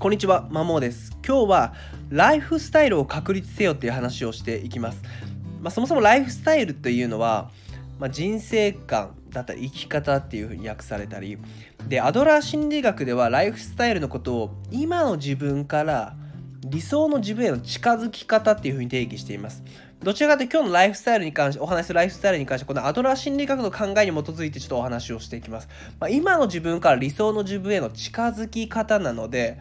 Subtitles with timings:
[0.00, 1.14] こんにちは、まもです。
[1.22, 1.74] 今日は
[2.08, 5.02] ライフスタイルを確立せよっていう話をしていきます。
[5.60, 7.50] まあ、そもそもライフスタイルというのは、
[7.98, 11.36] まあ、人生観だったり生き方っていうふうに訳されたり、
[11.86, 16.16] で、アドラー心理学ではライフスタイルのことを今の自分から
[16.64, 19.62] 理想の自分への近づき方っていうふうに定義しています。
[20.02, 29.60] どちらかというと今日のライフスタイルに関してお話するライフスタイルに関してこのアドラー心理学の考えに基づいてちょっとお話をしていきます、まあ、今の自分から理想の自分への近づき方なので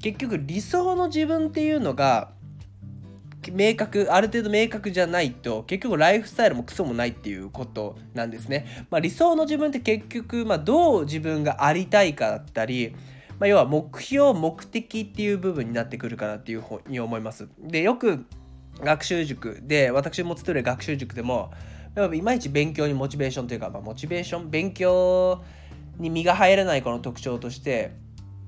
[0.00, 2.32] 結局理想の自分っていうのが
[3.52, 12.94] 明確ある程度明確じゃないと結局ライフスタイルもクソもないっていうことなんですね、まあ、理想の自分って結局、まあ、どう自分がありたいかだったり
[13.40, 17.48] まあ、要は目標目的っていう部分になってくるかなっていうふうに思います。
[17.58, 18.26] でよく
[18.78, 21.50] 学習塾で私も勤める学習塾でも
[22.12, 25.42] いまいち勉強にモチベーションというか、まあ、モチベーション勉強
[25.98, 27.92] に身が入らない子の特徴として、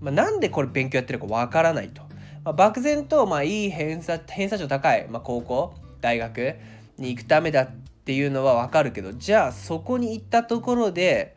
[0.00, 2.02] まあ、なんでこれ勉強やってるかわからないと、
[2.44, 6.54] まあ、漠然とまあいい偏差偏差値の高い、まあ、高校大学
[6.98, 7.70] に行くためだっ
[8.04, 11.34] ていうのはわかるけどじゃあそこに行ったところで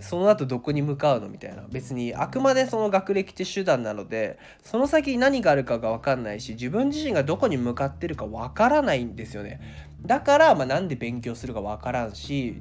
[0.00, 1.64] その後どこに向かうのみたいな。
[1.70, 9.60] 別にあくまでその学歴って手段なのでその先に何があるかが分かんないし自分自身がどこに向かってるか分からないんですよね。
[10.04, 12.60] だから、まあ、なんで勉強するか分からんし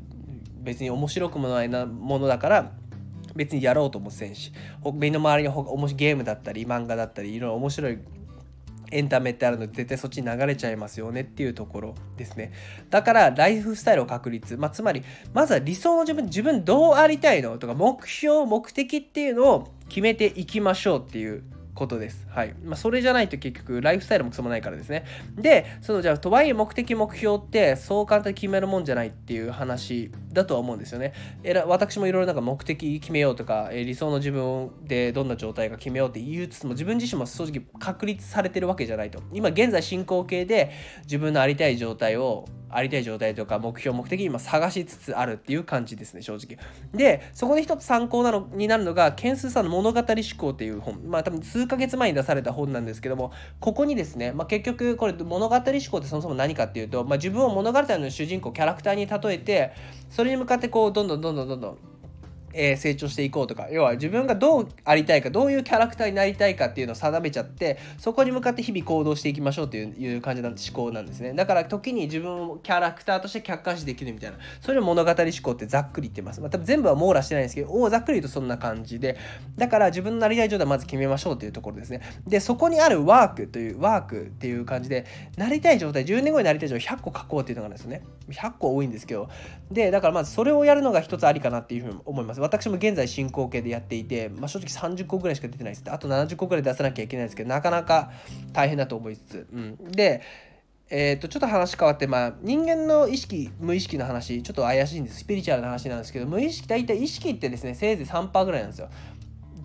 [0.62, 2.72] 別に面白くもないなものだから
[3.36, 4.54] 別にやろうともせんし
[4.94, 5.56] 身の回りに
[5.96, 8.00] ゲームだったり漫画だったりいろいろ面白い
[8.92, 12.54] エンタメってあるので絶対そっちに流れちゃいますよねっていうところですね
[12.90, 17.58] だからライフスタイルを確立、まあ、つまりまずは理想の自分自分どうありたいの？
[17.58, 22.26] とか目標目的っていうのを決めていきましょうっていうことです。
[22.30, 22.56] はい。
[22.64, 25.04] まあ、それじゃないと結局、ライフスタイルもクソもないからですね。
[25.36, 31.14] で、その、じゃあ、とはいえ目的、目標って、そう簡単に決めるもんじゃないっていう話だとは思うんですよね。
[31.44, 39.24] えら私もいろいろなんか目的決めようとか、え理想の自分でどんな状態か決めようって言いつつも、自分自身も正直確立されてるわけじゃないと。
[39.34, 40.72] 今、現在進行形で、
[41.04, 42.46] 自分のありたい状態を、
[42.76, 46.58] ありたい状態とか目標目的今探しつつあるっていう感じですね正直
[46.94, 50.06] でそこで一つ参考なのになるのがケンスーさんの物語思
[50.38, 59.72] 考っていう本まあ多分数ヶ月前に出された本なんですけどもここにですね、まあ、結局これ物語思考ってそもそも何かっていうと、まあ、自分を物語の主人公キャラクターに例えて
[60.10, 61.78] それに向かってこうどんどんどんどんどんどん
[62.56, 63.68] えー、成長していこうとか。
[63.70, 71.34] 要は自分がどうありたいかどういうキャラクターになりたいかっていうのを定めちゃってそこに向かって日々行動していきましょうっていう感じの思考なんですね。
[71.34, 74.38] だから時に自分をキャラクターとして客観視できるみたいな。
[74.62, 79.18] それを物語思考ってざっくり言ってます、まあ、多分全部は網羅してないんですけどおざっくり言うとそんな感じで。
[79.58, 82.02] だから自分のなりたい状態をまず決めましょうっていうところですね。
[82.28, 85.06] でそこにあるワークというワークっていう感じで
[85.38, 88.04] なりたい状態10年後になりたい状態100個書こうっていうのがあるんですよね。
[88.30, 89.30] 100個多いんですけど。
[89.72, 92.42] でだからまずそれをやるのが一つありかなっていうふうに思います。
[92.46, 95.84] 私も現在進行形でやっていて、まあ、正直30個ぐらいしか出てないです。
[95.88, 98.12] あと70個ぐらい出さなきゃいけないんですけどなかなか
[98.54, 100.22] 大変だと思いつつ、うん、で
[100.88, 105.20] えー、とちょっと話変わって、まあ、人間の意識無意識の話ちょっと怪しいんです。
[105.20, 108.90] スピリチュアルな話なんですけど無意識大体意識ってですねせいぜい3%ぐらいなんですよ。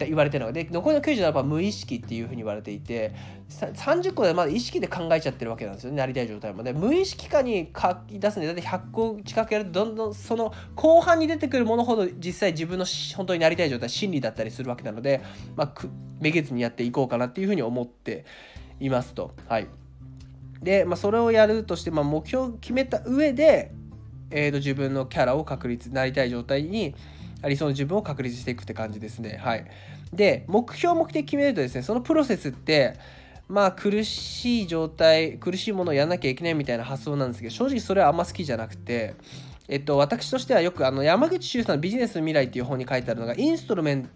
[0.06, 3.14] 言われてるので残りの97%無意識っていうふうに言われていて
[3.48, 5.98] 30個でまだ意識で考えちゃってるわけなんですよね。
[5.98, 12.84] なりたい状態まで無意識化に書き出すんでだって100個近くやるとどんどんその後半に出てくるものほど実際自分の
[13.16, 15.20] 本当になりたい状態心理だったりするわけなので、
[15.56, 15.74] まあ、
[16.20, 18.24] めげずにやっていこうかなっていうふうに思って
[18.78, 19.34] いますと。
[19.48, 19.68] はい。
[20.62, 23.72] で、まあ、それをやるとして、まあ、目標を決めた上で、
[24.30, 26.94] えー、と自分のキャラを確立なりたい状態に
[27.44, 29.38] 理想の自分を確立していくって感じですね。
[29.42, 29.66] はい。
[30.12, 32.94] で、目標、目的決めるとですね、そのプロセスって、
[33.48, 39.14] まあ苦しい状態、苦しいものをやんなきゃいけないみたいな発想なんですけど、正直それはあんま好きじゃなくて、
[39.68, 44.10] えっと、私としてはよくあの山口周さんのビジネスの未来っていう本に書いてあるのが、インストルメン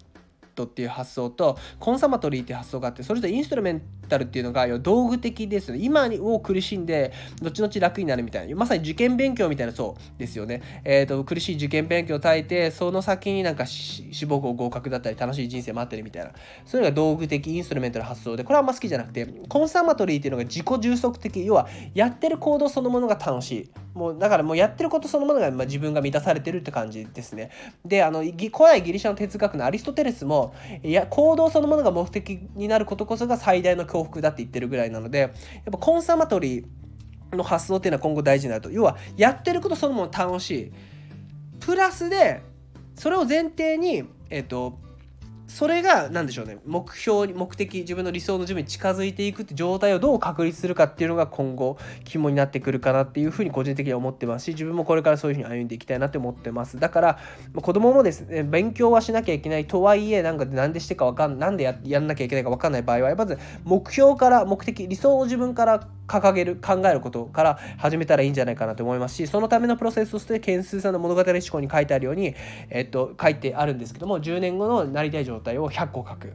[0.54, 5.82] トっていう発想とコンサマトリーっていう発想があってそれとインストルメンタルっていうのが道具的ですよね。
[5.82, 8.56] 今を苦しんで後々楽になるみたいな。
[8.56, 16.30] まさに受験勉強みたいなそうですよね、えーと、苦しい受験勉強を耐えてその先になんか志望校合格だったり楽しい人生待ってるみたいな。
[16.65, 23.71] そういうのが道具的インストルメンタル発想でこれはあんま好きじゃなくてコンサマトリーっていうのが自己充足的要はやってる行動そのものが楽しい。
[23.95, 27.51] もうだからもうやってることそのものが、ま、自分が満たされてるって感じですね。
[27.85, 35.33] であの古代ギリシャの哲学のアリストテレスもいや行動そのものが目的になることこそが最大の幸福だって言ってるぐらいなのでやっ
[35.71, 38.71] ぱコンサマトリーの発想っていうのは今後大事になると。
[38.71, 40.73] 要はやってることそのもの楽しい。
[41.61, 42.43] プラスで
[42.97, 44.79] それを前提にえっ、と
[45.54, 54.45] それが何でしょうね目標に目的自分の理想の自分に近づいていくって状態をどう確立するかっていうのが今後肝になってくるかなっていうふうに個人的には思ってます。
[54.45, 57.18] し自分もこれからそういうふうに歩んでいきたいなって思ってますだから
[57.60, 72.34] 子供もですね勉強はしなきゃいけないとはいえなんかなんでしてかわかんなんでややんなきゃいけないか分かんない場合はまず目標から目的理想を自分から掲げる考えることから始めたらいいんじゃないかなと思いますしそのためのプロセスとして件数さんの物語思考に書いてあるように、
[72.68, 76.33] えっと、書いてあるんですけども10年後のなりたい状態を100個書く。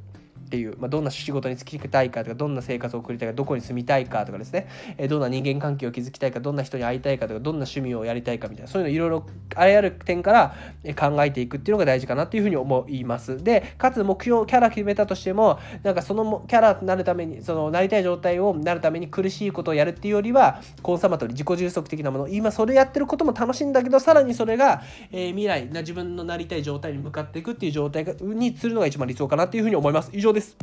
[0.49, 4.67] っていう、まあ、どんな仕事に就きたいかとかどんな生活を送りたいかどこに住みたいかとかですね、
[4.97, 9.25] えどんな人間関係を築きたいかどんな人に会いたいかとかどんな趣味をやりたいかみたいなそういうのいろいろ
[9.55, 10.55] あらゆる点から
[10.95, 13.43] 考えていくっていうのが大事かなっていうふうに思います。
[13.43, 24.81] でかつ目標キャラ決めたとしてもなんかそのキャラになるためにそのなりたい状態をなるために苦しいことをやるっていうよりはコンサバトリ自己充足的なもの今それやってることも楽しいんだけどさらにそれが、
[25.11, 30.09] えー、未来な自分のなりたい状態に向かっていくっていう状態にするのが一番理想かなっていうふうに思います。
[30.13, 30.55] 以上です